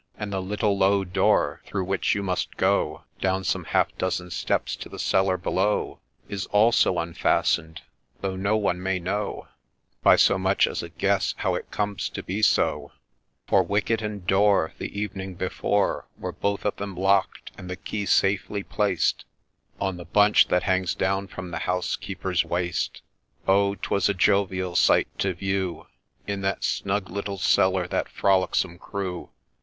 [0.15, 3.43] And the little low door, through which you must go, THE WITCHES' FROLIC 103 Down
[3.43, 7.83] some half dozen steps, to the cellar below, Is also unfastened,
[8.19, 9.47] though no one may know,
[10.01, 12.91] By so much as a guess, how it comes to be so;
[13.45, 18.07] For wicket and door The evening before, Were both of them lock'd, and the key
[18.07, 19.25] safely placed
[19.79, 23.03] On the bunch that hangs down from the Housekeeper's waist.
[23.47, 25.85] Oh I 'twas a jovial sight to view
[26.25, 29.29] In that snug little cellar that frolicsome crew